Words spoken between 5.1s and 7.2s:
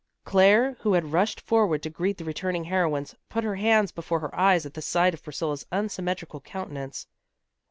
of Priscilla's unsymmetrical countenance.